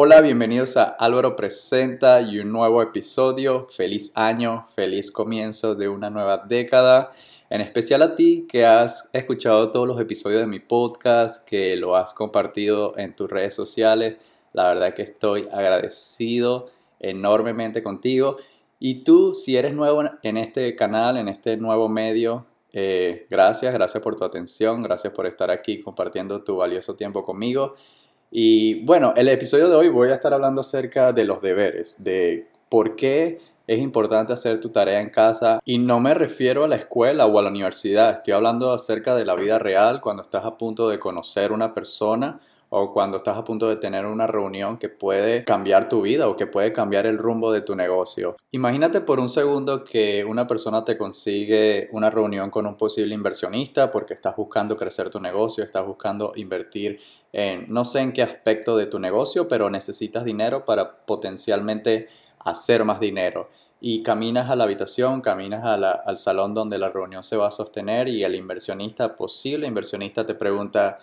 [0.00, 3.66] Hola, bienvenidos a Álvaro Presenta y un nuevo episodio.
[3.68, 7.10] Feliz año, feliz comienzo de una nueva década.
[7.50, 11.96] En especial a ti que has escuchado todos los episodios de mi podcast, que lo
[11.96, 14.20] has compartido en tus redes sociales.
[14.52, 16.66] La verdad que estoy agradecido
[17.00, 18.36] enormemente contigo.
[18.78, 24.00] Y tú, si eres nuevo en este canal, en este nuevo medio, eh, gracias, gracias
[24.00, 27.74] por tu atención, gracias por estar aquí compartiendo tu valioso tiempo conmigo.
[28.30, 32.46] Y bueno, el episodio de hoy voy a estar hablando acerca de los deberes, de
[32.68, 35.60] por qué es importante hacer tu tarea en casa.
[35.64, 39.24] Y no me refiero a la escuela o a la universidad, estoy hablando acerca de
[39.24, 42.40] la vida real cuando estás a punto de conocer una persona
[42.70, 46.36] o cuando estás a punto de tener una reunión que puede cambiar tu vida o
[46.36, 48.36] que puede cambiar el rumbo de tu negocio.
[48.50, 53.90] Imagínate por un segundo que una persona te consigue una reunión con un posible inversionista
[53.90, 57.00] porque estás buscando crecer tu negocio, estás buscando invertir
[57.32, 62.84] en no sé en qué aspecto de tu negocio, pero necesitas dinero para potencialmente hacer
[62.84, 63.48] más dinero.
[63.80, 68.08] Y caminas a la habitación, caminas al salón donde la reunión se va a sostener
[68.08, 70.98] y el inversionista, posible inversionista, te pregunta,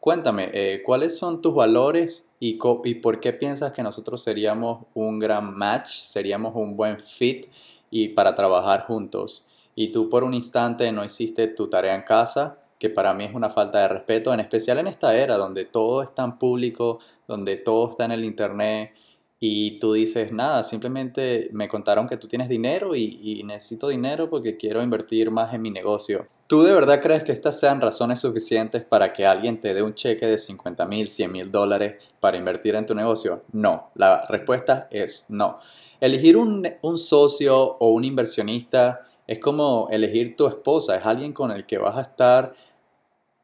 [0.00, 5.18] Cuéntame, eh, ¿cuáles son tus valores y, y por qué piensas que nosotros seríamos un
[5.18, 7.46] gran match, seríamos un buen fit
[7.90, 9.46] y para trabajar juntos?
[9.74, 13.34] Y tú por un instante no hiciste tu tarea en casa, que para mí es
[13.34, 17.56] una falta de respeto, en especial en esta era donde todo es tan público, donde
[17.56, 18.92] todo está en el internet
[19.40, 24.56] y tú dices, nada, simplemente me contaron que tú tienes dinero y, necesito dinero porque
[24.56, 26.26] quiero invertir más en mi negocio.
[26.48, 29.94] ¿Tú de verdad crees que estas sean razones suficientes para que alguien te dé un
[29.94, 33.42] cheque de 50 mil, 100 mil dólares para invertir en tu negocio?
[33.52, 35.58] No, la respuesta es no.
[36.00, 41.52] Elegir un, un socio o un inversionista es como elegir tu esposa, es alguien con
[41.52, 42.54] el que vas a estar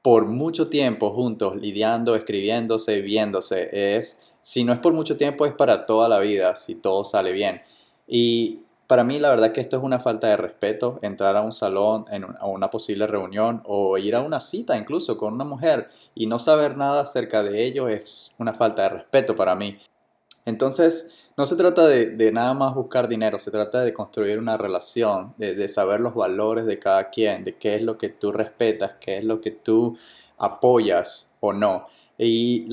[0.03, 3.97] por mucho tiempo juntos, lidiando, escribiéndose, viéndose.
[3.97, 7.33] Es si no es por mucho tiempo, es para toda la vida, si todo sale
[7.33, 7.63] bien.
[8.07, 11.53] Y para mí la verdad que esto es una falta de respeto, entrar a un
[11.53, 12.05] salón,
[12.39, 16.39] a una posible reunión o ir a una cita incluso con una mujer y no
[16.39, 19.79] saber nada acerca de ello es una falta de respeto para mí.
[20.45, 25.33] Entonces, no se trata de, nada más buscar dinero, se trata de construir una relación,
[25.39, 28.97] de, de, saber los valores de cada quien, de qué es lo que tú respetas,
[29.01, 29.97] qué es lo que tú
[30.37, 31.87] apoyas o no.
[32.19, 32.69] Y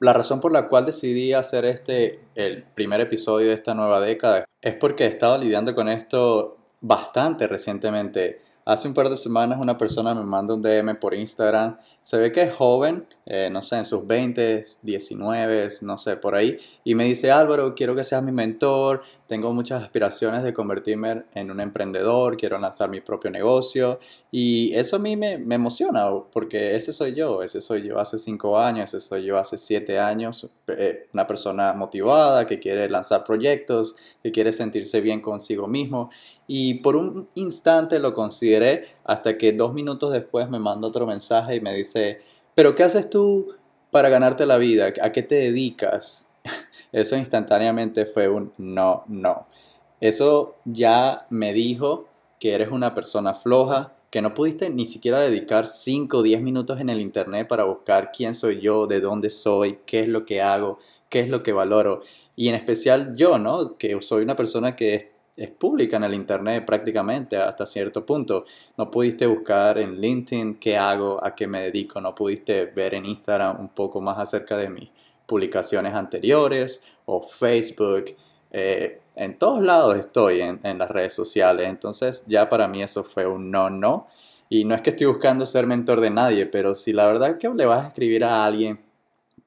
[0.00, 4.44] la razón por la cual decidí hacer este, el primer episodio de esta nueva década,
[4.60, 8.38] es porque he estado lidiando con esto bastante recientemente.
[8.68, 11.78] Hace un par de semanas una persona me manda un DM por Instagram.
[12.02, 16.34] Se ve que es joven, eh, no sé, en sus 20, 19, no sé, por
[16.34, 16.58] ahí.
[16.82, 19.04] Y me dice, Álvaro, quiero que seas mi mentor.
[19.28, 22.36] Tengo muchas aspiraciones de convertirme en un emprendedor.
[22.36, 23.98] Quiero lanzar mi propio negocio.
[24.32, 27.44] Y eso a mí me, emociona porque ese soy yo.
[27.44, 30.50] Ese soy yo hace 5 años, ese soy yo hace 7 años.
[30.66, 33.94] Eh, una persona motivada que quiere lanzar proyectos,
[34.24, 36.10] que quiere sentirse bien consigo mismo.
[36.46, 41.56] Y por un instante lo consideré hasta que dos minutos después me manda otro mensaje
[41.56, 42.22] y me dice,
[42.54, 43.54] pero ¿qué haces tú
[43.90, 44.92] para ganarte la vida?
[45.02, 46.28] ¿A qué te dedicas?
[46.92, 49.46] Eso instantáneamente fue un no, no.
[50.00, 52.06] Eso ya me dijo
[52.38, 56.80] que eres una persona floja, que no pudiste ni siquiera dedicar 5 o 10 minutos
[56.80, 60.42] en el internet para buscar quién soy yo, de dónde soy, qué es lo que
[60.42, 60.78] hago,
[61.08, 62.02] qué es lo que valoro.
[62.36, 63.76] Y en especial yo, ¿no?
[63.78, 68.44] Que soy una persona que es es pública en el Internet prácticamente hasta cierto punto.
[68.76, 73.04] No pudiste buscar en LinkedIn qué hago, a qué me dedico, no pudiste ver en
[73.06, 74.90] Instagram un poco más acerca de mis
[75.26, 78.06] publicaciones anteriores o Facebook.
[78.50, 83.04] Eh, en todos lados estoy en, en las redes sociales, entonces ya para mí eso
[83.04, 84.06] fue un no, no.
[84.48, 87.48] Y no es que estoy buscando ser mentor de nadie, pero si la verdad que
[87.48, 88.85] le vas a escribir a alguien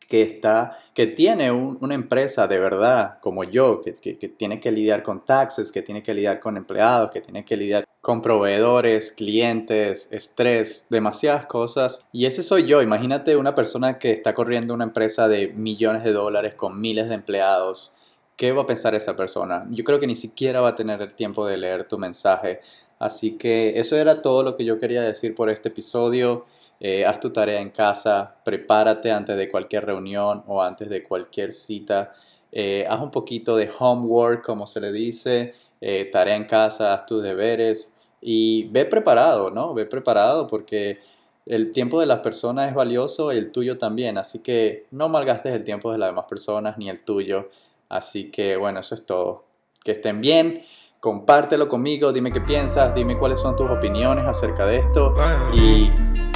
[0.09, 5.03] que, está, que tiene una empresa de verdad, como yo, que, que, tiene que lidiar
[5.03, 10.09] con taxes, que tiene que lidiar con empleados, que tiene que lidiar con proveedores, clientes,
[10.11, 12.03] estrés, demasiadas cosas.
[12.11, 12.82] Y ese soy yo.
[12.82, 17.16] Imagínate una persona que está corriendo una empresa de millones de dólares con miles de
[17.16, 17.91] empleados.
[18.35, 19.67] ¿Qué va a pensar esa persona?
[19.70, 22.62] Yo creo que ni siquiera va a tener el tiempo de leer tu mensaje.
[22.97, 26.47] Así que eso era todo lo que yo quería decir por este episodio.
[26.79, 31.53] Eh, haz tu tarea en casa, prepárate antes de cualquier reunión o antes de cualquier
[31.53, 32.14] cita.
[32.52, 37.05] Eh, haz un poquito de homework, como se le dice, eh, tarea en casa, haz
[37.05, 39.73] tus deberes y ve preparado, ¿no?
[39.73, 40.99] Ve preparado porque
[41.46, 45.53] el tiempo de las personas es valioso y el tuyo también, así que no malgastes
[45.53, 47.49] el tiempo de las demás personas ni el tuyo.
[47.90, 49.46] Así que bueno, eso es todo.
[49.84, 50.64] Que estén bien
[50.99, 55.14] compártelo conmigo, dime qué piensas, dime cuáles son tus opiniones acerca de esto
[55.55, 55.90] y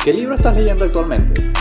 [0.04, 1.54] qué libro estás leyendo actualmente.